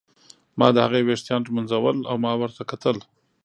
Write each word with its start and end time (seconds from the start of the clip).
ما 0.59 0.67
د 0.75 0.77
هغې 0.85 1.01
ویښتان 1.03 1.41
ږمونځول 1.47 1.97
او 2.09 2.15
ما 2.25 2.31
ورته 2.39 2.61
کتل. 2.71 2.97